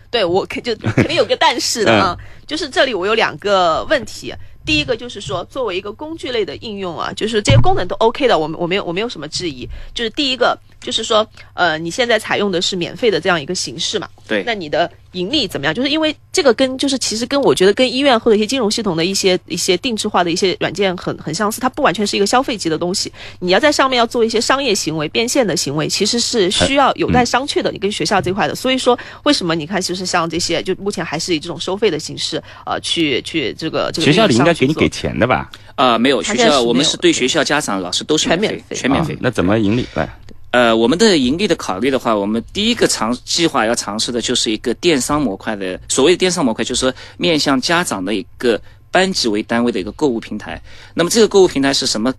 [0.10, 4.34] 对我肯就肯定有个但是的 啊，就是这里我有两个问题。
[4.66, 9.68] 第一个就是说，作为一个工具类的应用啊，就是这些功能都 OK 的，我们我没有我没有什么质疑。
[9.94, 14.10] 就是第一个就是说，呃，你现在采用的是免费的这样一个形式嘛？
[14.28, 14.44] 对。
[14.46, 15.74] 那你的盈利怎么样？
[15.74, 23.12] 就是因为这个跟就是其实跟我觉得跟医院或者一些金融系统的一些一些定制化的一些软件很很相似，它不完全是一个消费级的东西。
[23.40, 27.72] 你要在上面要做一些商业行为、变现的行为，其实是需要有待商榷的。
[27.72, 35.52] 你跟学校这块的，所以说为什么你看就是像这些，就目前还是以这种收费的形式呃去去这个这个学校里应该给你给钱的吧？
[35.76, 39.18] 啊，没有学校，我们是对学校、家长、老师都是全免费，全免费。
[39.20, 39.86] 那怎么盈利？
[39.94, 40.08] 来。
[40.52, 48.62] 呃，我们的盈利的考虑的话，我们第一个尝计划要尝试的就是一个电商模块的，所谓的电商模块，就是说面向家长的一个
[48.92, 50.62] 班级为单位的一个购物平台。
[50.94, 52.14] 那么这个购物平台是什么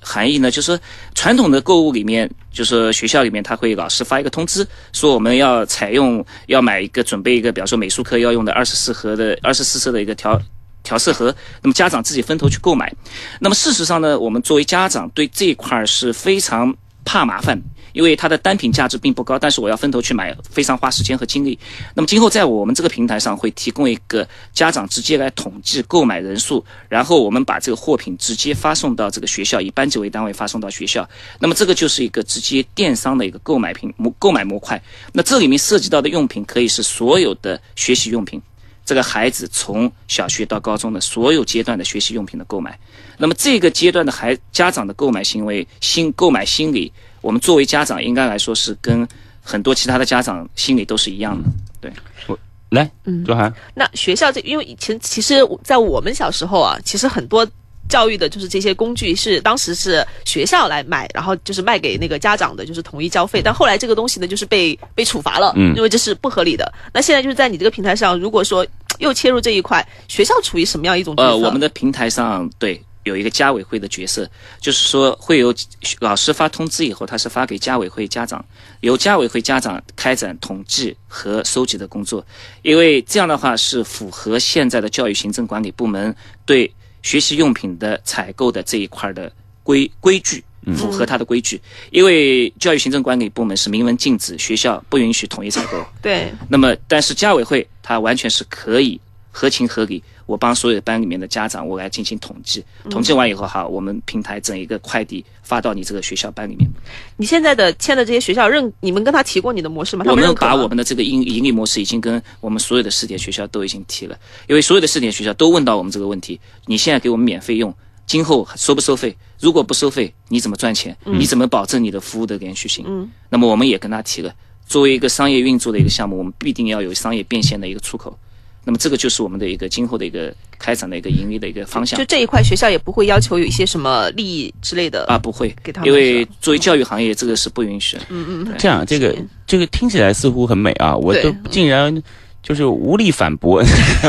[0.00, 0.50] 含义呢？
[0.50, 0.78] 就是说
[1.14, 10.38] 传统的购物里面，就是学校里面他会老师发一个通知，说我们要采用要买一个准备一个，比方说美术课要用的二十四盒的二十四色的一个调
[10.82, 12.94] 调色盒，那么家长自己分头去购买。
[13.40, 17.58] 那么事实上呢，我们作为家长对这一块是非常怕麻烦。
[17.98, 21.58] 因为它的单品价值并不高，但是我要分头去买，非常花时间和精力。
[21.96, 31.08] 那么今后在我们这个平台上会提供一个家长直接来统计购买人数，然后我们把这个货品直接发送到这个学校，以班级为单位发送到学校。
[31.40, 34.80] 那么这个就是一个直接电商的一个购买品模购买模块。
[35.12, 38.40] 那这里面涉及到的用品可以是所有的学习用品，
[38.88, 42.78] 这个孩子从小学到高中的所有阶段的学习用品的购买。
[43.18, 46.90] 那么这个阶段的孩家长的购买行为心购买心理。
[47.20, 49.06] 我们作为家长，应该来说是跟
[49.42, 51.50] 很多其他的家长心理都是一样的。
[51.82, 51.92] 对，
[52.28, 52.38] 我
[52.70, 57.46] 来，嗯，周涵，那学校这，因为以前其实，在我们小时候啊，其实很多
[57.88, 63.40] 教育的就是这些工具是当时是学校来买，然后就是卖给那个家长的，就是统一交费。
[63.42, 66.72] 但后来这个东西呢，就是被被处罚了，嗯，因为这是不合理的。
[66.92, 68.66] 那现在就是在你这个平台上，如果说
[68.98, 71.14] 又切入这一块，学校处于什么样一种？
[71.16, 72.80] 呃，我们的平台上对。
[73.04, 74.28] 有一个家委会的角色，
[74.60, 75.54] 就是说会有
[75.98, 78.44] 老师发通知以后，他是发给家委会家长，
[78.80, 82.22] 由家委会家长开展统计和收集的工作，
[82.60, 86.70] 因为这样的话是符合现在的教育行政管理部门对
[87.02, 89.32] 学习用品的采购的这一块的
[89.62, 90.42] 规规矩，
[90.76, 91.60] 符合它的规矩。
[91.90, 96.32] 因为教育行政管理部门是明文禁止学校不允许统一采购，对。
[96.48, 100.02] 那么，但是家委会它完全是可以合情合理。
[100.28, 106.68] 我帮所有班里面的家长，我来进行统计，统计完以后，哈，我们平台整一个快递发到你这个学校班里面。
[107.16, 110.04] 你现在的签的这些学校认，你们跟他提过你的模式吗？
[110.06, 117.74] 我们把我们的这个盈盈利模式已经跟我们所有的试点学校都已经提了，因为所有的试点学校都问到我们这个问题：你现在给我们免费用，
[118.06, 119.16] 今后收不收费？
[119.40, 120.94] 如果不收费，你怎么赚钱？
[121.04, 122.84] 你怎么保证你的服务的连续性？
[122.86, 124.34] 嗯，那么我们也跟他提了，
[124.66, 128.18] 作为一个商业运作的一个项目，我们必定要有商业变现的一个出口。
[128.64, 131.98] 那么这个就是我们的一个今后的一个开展的一个盈利的一个方向。
[131.98, 137.96] 就这一块，学校也不会要求有一些什么利益之类的啊，不会给他们，因为作为教育行业，这个是不允许。
[138.08, 138.54] 嗯嗯。
[138.58, 139.16] 这样，这个
[139.46, 142.02] 这个听起来似乎很美啊，我都竟然
[142.42, 143.62] 就是无力反驳，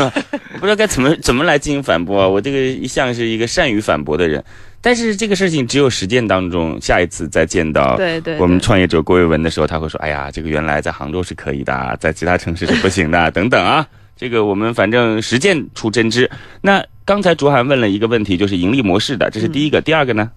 [0.60, 2.28] 不知道该怎么怎么来进行反驳啊。
[2.28, 4.44] 我这个一向是一个善于反驳的人，
[4.82, 13.86] 但是这个事情只有实践当中，下一次再见到对对我们创业者郭跃文的时候，他会说：“哎呀，这个原来在杭州是可以的，在其他城市是不行的，等等啊。”
[14.20, 16.30] 这个我们反正实践出真知。
[16.60, 19.80] 那刚才卓涵问了一个问题，就是盈利模式的，这是第一个。
[19.80, 20.30] 第二个呢？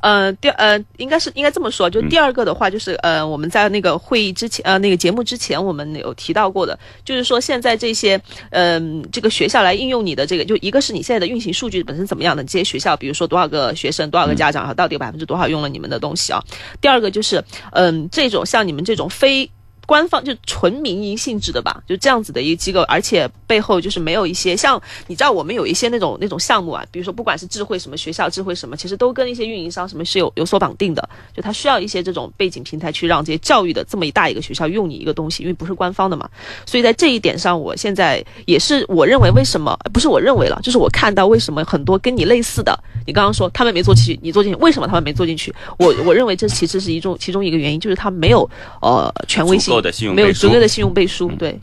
[0.00, 16.42] 呃，第呃，应该是应该这么说，就第二个的话，就是呃，我们在那个会议之前，呃，那个节目之前，我们有提到过的，就是说现在这些，嗯，这个学校来应用你的这个，就一个是你现在的运行数据本身怎么样的，这些学校，比如说多少个学生，多少个家长，到底有百分之多少用了你们的东西啊？
[16.80, 19.48] 第二个就是，嗯，这种像你们这种非。
[19.86, 36.28] 官方就纯民营性质的吧，就这样子的一个机构，而且背后就是没有一些像你知道我们有一些那种那种项目啊，比如说不管是智慧什么学校，智慧什么，其实都跟一些运营商什么是有有所绑定的，就它需要一些这种背景平台去让这些教育的这么一大一个学校用你一个东西，因为不是官方的嘛，
[36.66, 45.54] 所以在这一点上，我现在也是我认为为什么不是我认为了，就是我看到为什么很多跟你类似的，你刚刚说他们没做进去，你做进去，为什么他们没做进去？
[45.78, 48.48] 我我认为这其实是一种其中一个原因，就是他没有
[48.80, 49.73] 呃权威性。
[50.14, 51.58] 没有足够的信用背书，对。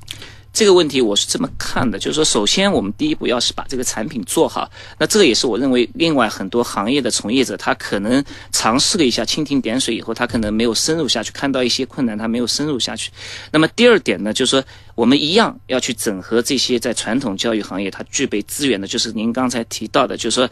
[0.53, 8.21] 这个问题我是这么看的，就是说，首先我们第一步要是把这个产品做好，那这个也是我认为另外很多行业的从业者他可能
[8.51, 13.09] 尝试了一下蜻蜓点水以后，他可能没有深入下去，看到一些困难，他没有深入下去。
[13.49, 14.61] 那么第二点呢，就是说
[14.93, 20.49] 我们一样要去整合这些在传统教育行业它具备资源的，就是您刚才提到的，就是说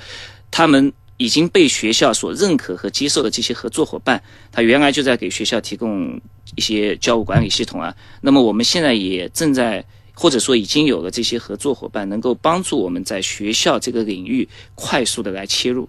[0.50, 6.20] 他们已经被学校所认可和接受的这些合作伙伴，他原来就在给学校提供
[6.56, 7.94] 一些教务管理系统啊。
[8.22, 15.88] 那么我们现在也正在，或者说已经有了这些合作伙伴，能够帮助我们在学校这个领域快速的来切入。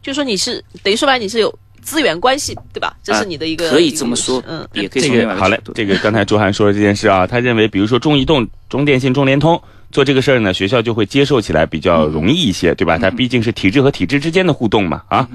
[0.00, 2.96] 就说你是等于说白，你是有资源关系，对吧？
[3.02, 5.60] 这是你的一个可以这么说，嗯，也可以这个好嘞。
[5.74, 9.60] 这个刚才卓涵说的这件事啊，他认为，比如说中移动、中电信、中联通。
[9.90, 12.98] 做这个事儿呢，学校就会接受起来比较容易一些，对吧？
[12.98, 15.28] 它毕竟是体制和体制之间的互动嘛，啊。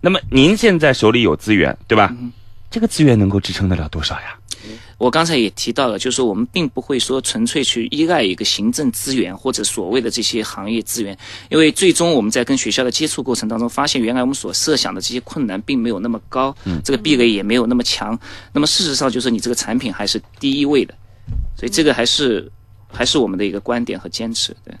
[0.00, 2.14] 那么您现在手里有资源，对吧？
[2.70, 4.36] 这个资源能够支撑得了多少呀？
[4.98, 11.16] 我刚才也提到了，就是说我们并不会说纯粹去依赖一个行政资源或者所谓的这些行业资源，
[11.48, 16.52] 因为最终我们在跟学校的接触过程当中，发现原来我们所设想的这些困难并没有那么高，
[16.84, 18.18] 这个壁垒也没有那么强。
[18.52, 20.92] 那么事实上，就是你这个产品还是第一位的，
[21.56, 22.50] 所以这个还是。
[22.92, 24.56] 还是我们的一个观点和坚持。
[24.64, 24.74] 对，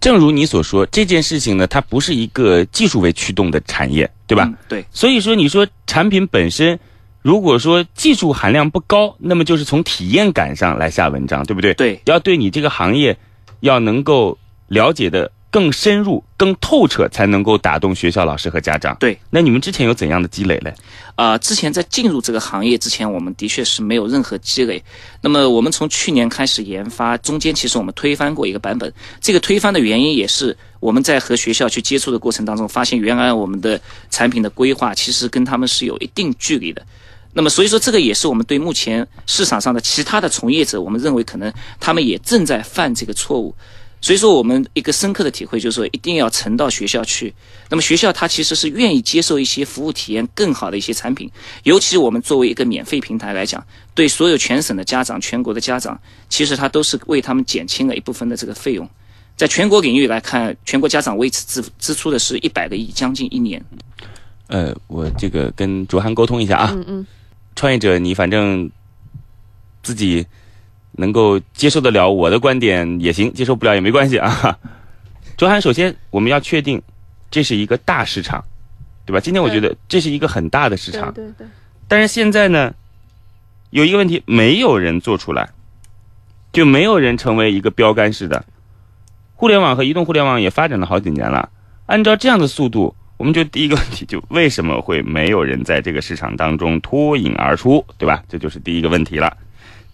[0.00, 4.52] 正如你所说，这件事情呢，它不是一个技术为驱动的产业，对吧？
[4.68, 4.84] 对。
[4.92, 6.78] 所以说，你说产品本身，
[7.22, 11.74] 如果说技术含量不高，那么就是从体验感上来下文章，对不对？
[11.74, 12.00] 对。
[12.04, 13.16] 要对你这个行业，
[13.60, 15.30] 要能够了解的。
[15.50, 18.96] 更深入、更透彻，才能够打动学校老师和家长。
[19.00, 20.74] 对，那你们之前有怎样的积累嘞？
[21.14, 24.82] 啊，之前在进入这个行业之前，我们的确是没有任何积累。
[25.20, 28.92] 那么，我们从去年开始研发，中间其实我们推翻过一个版本。
[29.20, 33.80] 这个推翻的原因也是我们在和学校去接触的过程当中，发现原来我们的
[34.10, 36.84] 产品的规划其实跟他们是有一定距离的。
[37.32, 43.54] 那么，所以说这个也是我们对目前市场上的其他的从业者，我们认为可能他们也正在犯这个错误。
[44.00, 47.34] 所以说，我们一个深刻的体会就是说，一定要沉到学校去。
[47.68, 51.28] 那么，学校它其实是愿意接受一些服务体验更好的一些产品。
[51.64, 58.88] 尤其我们作为一个免费平台来讲，对所有全省的家长、全国的家长，其实它都是为他们减轻了一部分的这个费用。
[59.36, 63.60] 在全国领域来看，全国家长为此支支出的是一百个亿，将近一年。
[64.46, 66.70] 呃，我这个跟卓涵沟通一下啊。
[66.72, 67.06] 嗯嗯。
[67.56, 68.70] 创业者，你反正
[69.82, 70.24] 自己。
[70.98, 74.58] 能够接受得了我的观点也行，接受不了也没关系啊。
[75.38, 76.82] 周涵，首先我们要确定
[77.30, 78.44] 这是一个大市场，
[79.06, 79.20] 对吧？
[79.20, 81.46] 今天我觉得这是一个很大的市场，对对。
[81.86, 82.74] 但是现在呢，
[83.70, 85.48] 有一个问题，没有人做出来，
[86.52, 88.44] 就没有人成为一个标杆式的。
[89.36, 91.48] 互联网和移动互联网也发展了好几年了，
[91.86, 98.24] 按照这样的速度，我们就第一个问题就为什么会没有人在这个市场当中脱颖而出，对吧？
[98.28, 99.36] 这就是第一个问题了。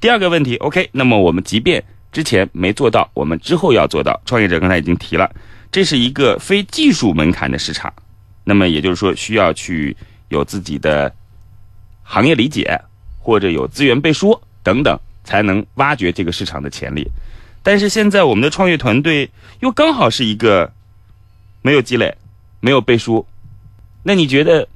[0.04, 4.20] 第二个问题，OK，那么我们即便之前没做到，我们之后要做到。
[4.26, 5.34] 创业者刚才已经提了，
[5.72, 7.90] 这是一个非技术门槛的市场，
[8.44, 9.96] 那么也就是说需要去
[10.28, 11.10] 有自己的
[12.02, 12.78] 行业理解，
[13.18, 17.08] 或者有资源背书等等，才能挖掘这个市场的潜力。
[17.62, 20.70] 但是现在我们的创业团队又刚好是一个
[21.62, 22.14] 没有积累、
[22.60, 23.26] 没有背书，
[24.02, 24.68] 那你觉得？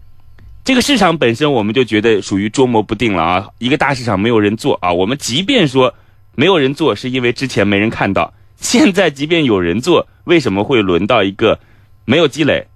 [0.64, 3.48] 这个市场本身，我们就觉得属于捉摸不定了啊！
[3.58, 5.94] 一个大市场没有人做啊，我们即便说
[6.34, 8.34] 没有人做，是因为之前没人看到。
[8.60, 11.58] 现在即便有人做，为什么会轮到一个
[12.04, 12.66] 没有积累、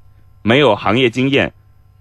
[0.43, 1.53] 没有行业经验、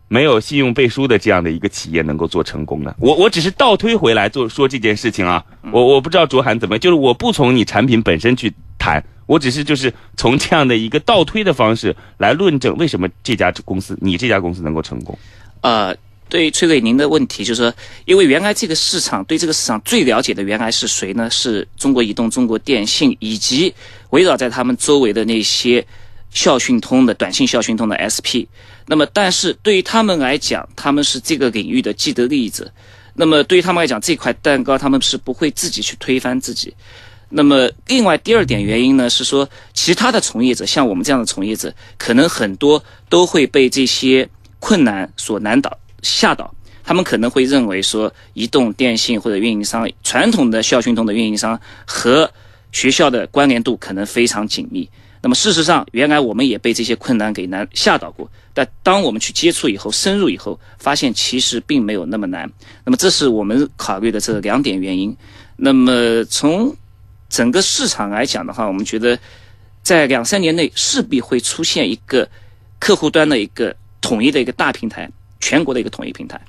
[0.08, 2.96] 没有信用背书的这样的一个企业能够做成功呢？
[3.00, 15.18] 我我只是倒推回来做说这件事情啊，我我不知道卓涵怎么，就是我不从你产品本身去谈，我只是就是从这样的一个倒推的方式来论证为什么这家公司，你这家公司能够成功。
[15.62, 15.96] 呃，
[16.28, 17.74] 对于崔伟您的问题，就是说，
[18.06, 21.30] 因为原来这个市场对这个市场最了解的原来是谁呢？
[21.30, 23.74] 是中国移动、中国电信以及
[24.12, 25.86] 围绕在他们周围的那些
[26.32, 28.48] 校讯通的短信校讯通的 SP。
[28.88, 32.72] 那么，但是对于他们来讲，他们是这个领域的既得利益者。
[33.14, 36.74] 那么，对于他们来讲，这块蛋糕他们是不会自己去推翻自己。
[37.30, 44.28] 那么，另外第二点原因呢，是说其他的从业者，像我们这样的从业者，可能很多都会被这些。
[44.62, 52.32] 困难所难倒吓倒，他们可能会认为说，移动、电信或者运营商传统的校讯通的运营商和
[52.72, 54.88] 学校的关联度可能非常紧密。
[55.24, 58.30] 那么事实上，原来我们也被这些困难给难吓倒过。
[58.54, 62.50] 但当我们去接触以后、深入以后，发现其实并没有那么难。
[62.86, 65.16] 那么这是我们考虑的这两点原因。
[65.58, 66.76] 那么从
[67.30, 69.18] 整个市场来讲的话，我们觉得
[69.82, 72.28] 在两三年内势必会出现一个
[72.80, 73.76] 客户端的一个。
[74.02, 76.40] 统一的一个大平台，全国的一个统一平台。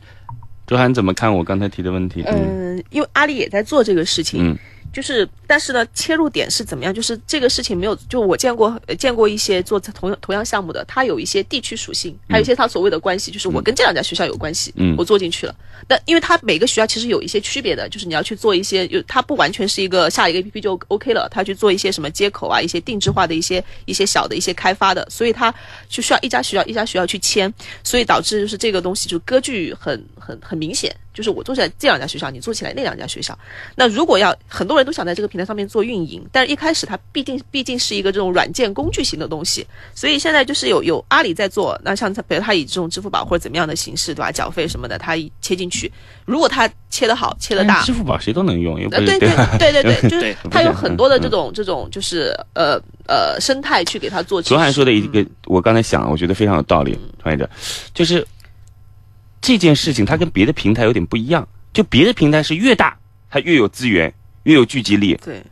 [0.66, 2.22] 周涵怎么看我刚才提的问题？
[2.26, 4.50] 嗯，因为阿里也在做这个事情。
[4.50, 4.58] 嗯，
[4.92, 6.92] 就是，但是呢，切入点是怎么样？
[6.92, 15.54] 就是这个事情没有，就我见过见过一些做同样同样项目的，它有一些地区属性，还有一些它所谓的关系，就是我跟这两家学校有关系，嗯，我做进去了。
[15.88, 25.52] 但因为它每个学校其实有一些区别的，就是你要去做一些，有它不完全是一个下一个 APP 就 OK 了，它去做一些什么接口啊，一些定制化的一些一些小的一些开发的，所以它
[25.88, 30.94] 就需要一家学校一家学校去签，所以导致就是这个东西就割据很很很明显。
[31.12, 33.38] 就是我做起来这两家学校，你做起来那两家学校。
[33.74, 41.78] 那如果要很多人都想在这个平台上面做运营，但是一开始它毕竟毕竟是一个这种软件工具型的东西，所以现在就是有有阿里在做。
[41.84, 44.32] 那像他，比如他以这种支付宝或者怎么样的形式，对吧？
[44.32, 45.92] 缴费什么的，他切进去，
[46.24, 54.40] 如果他切得好，切得大，支付宝谁都能用，对对对对对， 就是他有很多的这种这种就是呃呃生态去给他做。
[54.40, 57.48] 卓涵说的一个，我刚才想，我觉得非常有道理，创业者
[57.92, 58.26] 就是。
[59.42, 62.96] 这件事情它跟别的平台有点不一样，就别的平台是越大
[63.28, 64.14] 它越有资源，
[64.44, 65.18] 越有聚集力。
[65.22, 65.42] 对。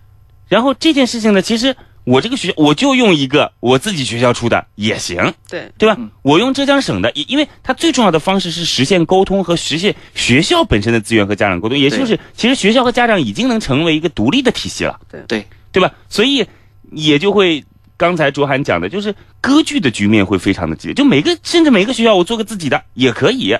[0.48, 5.34] 然后这件事情呢，其实我这个学校我就用一个我自己学校出的也行。
[5.48, 5.70] 对。
[5.76, 5.98] 对吧？
[6.22, 15.00] 我用浙江省的，因为它最重要的方式是实现沟通和实现学校本身的资源和家长沟通，也就是其实学校和家长已经能成为一个独立的体系了。
[15.10, 15.92] 对对对吧？
[16.08, 16.46] 所以
[16.92, 17.64] 也就会。
[18.00, 23.54] 刚才卓涵讲的就是割据的局面会非常的激烈，就每个甚至每个学校我做个自己的也可以，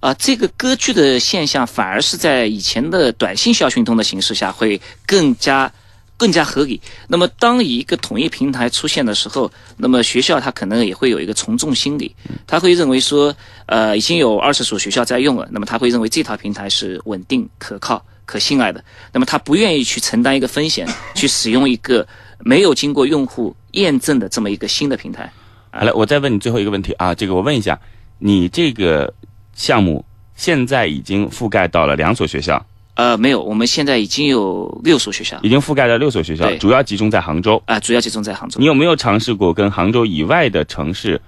[0.00, 5.72] 啊，这个割据的现象反而是在以前的短信校讯通的形式下会更加
[6.16, 6.80] 更加合理。
[7.06, 12.12] 那么当一个统一平台出现的时候，那么学校它可能也会有一个从众心理，
[12.48, 13.32] 他会认为说，
[13.66, 22.04] 呃，已经有二十所学校在用了，那么他会认为这套平台是稳定、可靠、可信赖的，那么他不愿意去承担一个风险，去使用一个
[22.38, 23.54] 没有经过用户。
[23.72, 25.30] 验证的这么一个新的平台，
[25.70, 27.78] 好了，我再问你最后一个问题啊，这个我问一下，
[28.18, 29.12] 你这个
[29.54, 30.02] 项目
[30.34, 32.64] 现在已经覆盖到了两所学校？
[32.94, 38.58] 呃，没有，我们现在已经有六所学校，已经覆盖了六所学校，主要集中在杭州啊，主要集中在杭州。
[38.58, 41.20] 你有没有尝试过跟杭州以外的城市？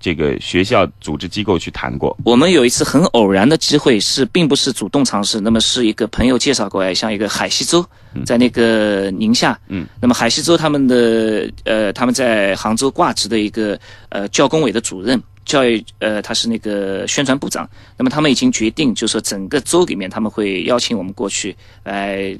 [0.00, 2.16] 这个学校组织机构去谈过。
[2.24, 7.84] 我们有一次很偶然的机会，是并不是主动尝试，那么是一个朋友介绍过来，像一个海西州，
[8.24, 13.78] 在那个宁夏，嗯，那么海西州他们的呃，他们在杭州挂职的一个
[14.08, 22.34] 呃教工委的主任，教育呃他是那个宣传部长，那么他们已经决定，就是说整个州里面他们会邀请我们过去来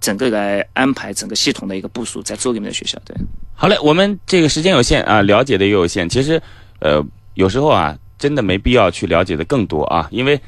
[0.00, 2.98] 整个来安排整个系统的一个部署在州里面的学校。
[3.04, 3.14] 对，
[3.54, 6.40] 好嘞，我们这个时间有限啊，了解的也有限，其实。
[6.80, 7.04] 呃，
[7.34, 10.40] 有时候啊，真的没必要去了解的更多啊，因为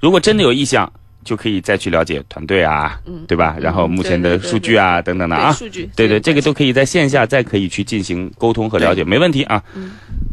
[0.00, 0.90] 如果真的有意向，
[1.24, 3.56] 就可以再去了解团队啊，对吧？
[3.58, 9.62] 然后目前的数据啊，等等的啊，数据，对对，这个都可以在线下再可以去进行沟通和了解，没问题啊。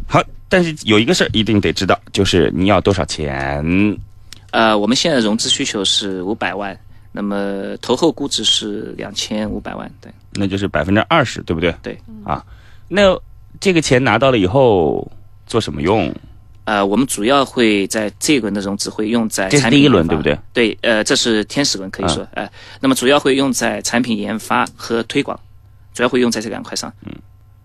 [0.05, 3.63] 好，但是有一个事儿一定得知道，就是你要多少钱？
[4.51, 6.77] 呃，我们现在融资需求是五百万，
[7.13, 11.73] 那么投后估值是两千五百万，对，那就是百分之二十，对不对？
[11.81, 12.43] 对，啊，
[12.89, 13.17] 那
[13.61, 15.09] 这个钱拿到了以后。
[15.51, 16.09] 做什么用？
[16.63, 20.39] 呃，我们主要会在这个轮的融资会用在这是第一轮对不对？
[20.53, 22.49] 对，呃，这是天使轮可以说，哎，
[22.79, 25.37] 那么主要会用在产品研发和推广，
[25.93, 26.89] 主要会用在这两块上。
[27.05, 27.11] 嗯，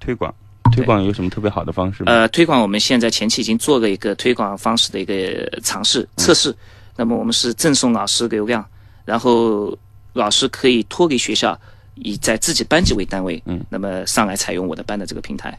[0.00, 0.34] 推广，
[0.72, 2.10] 推广有什么特别好的方式吗？
[2.10, 6.52] 呃，推广我们现在前期已经做了一个推广方式的一个尝试测试，
[6.96, 8.66] 那么我们是赠送老师流量，
[9.04, 9.78] 然后
[10.14, 11.56] 老师可以托给学校，
[11.94, 15.56] 以在自己班级为单位，嗯，那么上来采用我的班的这个平台。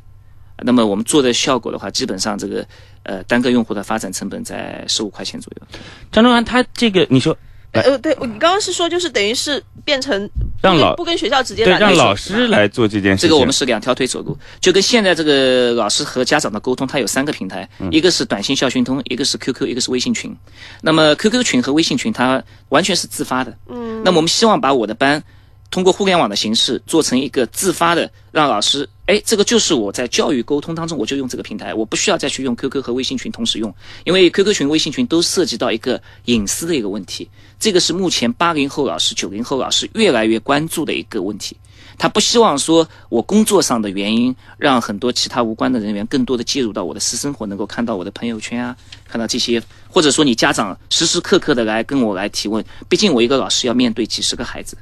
[0.64, 2.66] 那么我们做的效果的话，基本上这个
[3.04, 5.68] 呃单个用户的发展成本在十五块钱左右。
[6.12, 7.38] 张忠安，他这个你说，
[7.74, 10.30] 呃，对你刚刚是说就是等于是变成
[10.62, 13.22] 让老不跟学校直接来让老师来做这件事。
[13.22, 20.36] 这个我们是两条腿走路，就跟现在这个老师和家长的沟通，它有三个平台，一个是短信校讯通，一个是 QQ，一个是微信群。
[20.82, 23.56] 那么 QQ 群和微信群它完全是自发的。
[23.68, 24.02] 嗯。
[24.04, 25.24] 那么我们希望把我的班。
[25.70, 41.56] 通过互联网的形式做成一个自发的，让老师，哎，这个就是我在教育沟通当中，我就用这个平台，我不需要再去用 QQ 和微信群同时用，因为 QQ 群、微信群都涉及到一个隐私的一个问题，这个是目前八零后老师、九零后老师越来越关注的一个问题，
[41.98, 48.76] 他不希望说我工作上的原因让很多其他无关的人员更多的介入到我的私生活，能够看到我的朋友圈啊，
[49.08, 54.78] 看到这些，或者说你家长时时刻刻的来跟我来提问，毕竟我一个老师要面对几十个孩子。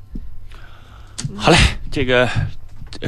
[1.35, 1.57] 好嘞，
[1.91, 2.27] 这个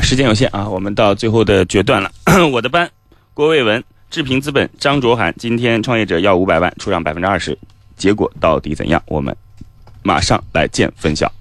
[0.01, 2.11] 时间有限啊，我们到最后的决断了。
[2.51, 2.89] 我的班，
[3.33, 7.57] 郭卫文、志平资本、张卓涵，今天创业者要五百万，出让百分之二十，
[7.95, 9.01] 结果到底怎样？
[9.07, 9.35] 我们
[10.03, 11.31] 马上来见分晓。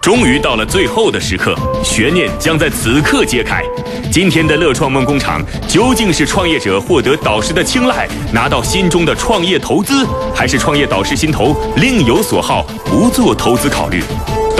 [0.00, 3.62] 终于到了最后的时刻，悬念将在此刻揭开。
[4.10, 14.02] 今天的乐创梦工厂究竟是创业者获得导师的青睐，拿到心中的创业投资，还是创业导师心头另有所好，不做投资考虑？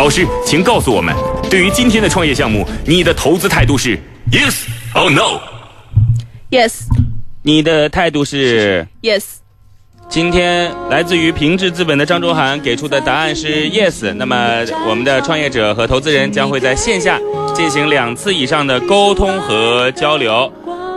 [0.01, 1.15] 导师，请告诉我们，
[1.51, 3.99] 对于今天的创业项目，你的投资态度是
[4.33, 4.63] yes
[4.95, 6.85] or no？Yes。
[7.43, 9.25] 你的态度是 yes。
[10.09, 14.15] 今天来自于平治资本的张卓涵给出的答案是 yes。
[14.15, 17.21] 那么我们的创业者和投资人将会在线下
[17.55, 20.51] 进行两次以上的沟通和交流。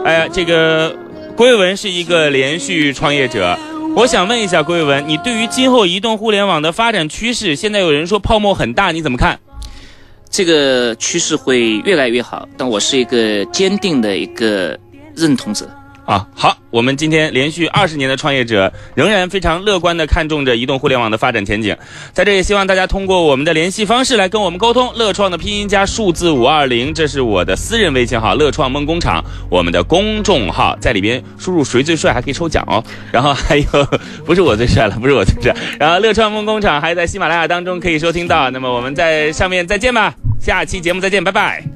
[0.05, 0.95] 哎呀，这个
[1.35, 3.59] 郭文是一个连续创业者，
[3.95, 9.39] 我想问一下郭伟文，你对于今后移动互联网的发展趋势，现在有人说泡沫很大，你怎么看？
[10.31, 14.77] 这个趋势会越来越好，但我是一个坚定的一个
[15.15, 15.69] 认同者。
[16.05, 21.75] 啊，好，我们今天连续二十年的创业者仍然非常乐观的看重着移动互联网的发展前景，
[22.11, 24.91] 在这也希望大家通过我们的联系方式来跟我们沟通。
[24.95, 32.83] 乐创的拼音加数字五二零，这是我的私人微信号，乐创梦工厂，我们的公众号在里边输入谁最帅还可以抽奖哦。
[33.11, 33.65] 然后还有
[34.25, 38.49] 不是我最帅了，不是我最帅，然后乐创梦工厂还在喜马拉雅当中可以收听到。
[38.51, 41.73] 那么我们在上面再见吧，下期节目再见，拜拜。